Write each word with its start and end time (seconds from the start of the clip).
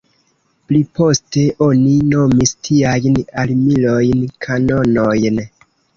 Pliposte 0.69 1.43
oni 1.65 1.93
nomis 2.13 2.55
tiajn 2.69 3.19
armilojn 3.43 4.25
kanonojn. 4.47 5.43